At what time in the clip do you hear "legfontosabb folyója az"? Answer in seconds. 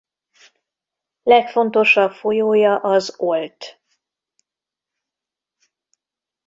1.23-3.13